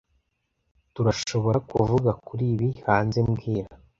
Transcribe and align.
Tturashoborakuvuga 0.91 2.11
kuri 2.25 2.45
ibi 2.53 2.69
hanze 2.87 3.17
mbwira 3.29 3.69